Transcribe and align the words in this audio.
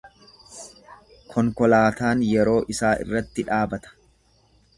Konkolaataan 1.33 2.25
yeroo 2.31 2.57
isaa 2.77 2.95
irratti 3.05 3.47
dhaabata. 3.53 3.95